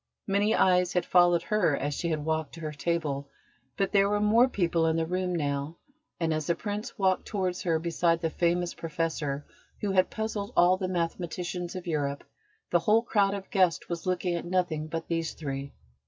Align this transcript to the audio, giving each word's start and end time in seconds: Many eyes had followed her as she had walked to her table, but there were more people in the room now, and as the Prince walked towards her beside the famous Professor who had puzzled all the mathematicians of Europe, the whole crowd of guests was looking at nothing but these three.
Many 0.25 0.55
eyes 0.55 0.93
had 0.93 1.05
followed 1.05 1.43
her 1.43 1.77
as 1.77 1.93
she 1.93 2.07
had 2.09 2.25
walked 2.25 2.55
to 2.55 2.59
her 2.61 2.71
table, 2.71 3.29
but 3.77 3.91
there 3.91 4.09
were 4.09 4.19
more 4.19 4.49
people 4.49 4.87
in 4.87 4.95
the 4.95 5.05
room 5.05 5.35
now, 5.35 5.77
and 6.19 6.33
as 6.33 6.47
the 6.47 6.55
Prince 6.55 6.97
walked 6.97 7.27
towards 7.27 7.61
her 7.61 7.77
beside 7.77 8.19
the 8.19 8.31
famous 8.31 8.73
Professor 8.73 9.45
who 9.79 9.91
had 9.91 10.09
puzzled 10.09 10.53
all 10.57 10.75
the 10.75 10.87
mathematicians 10.87 11.75
of 11.75 11.85
Europe, 11.85 12.23
the 12.71 12.79
whole 12.79 13.03
crowd 13.03 13.35
of 13.35 13.51
guests 13.51 13.89
was 13.89 14.07
looking 14.07 14.33
at 14.33 14.43
nothing 14.45 14.87
but 14.87 15.07
these 15.07 15.35
three. 15.35 15.71